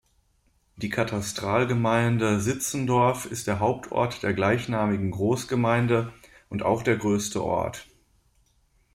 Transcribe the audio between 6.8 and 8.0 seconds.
der größte Ort.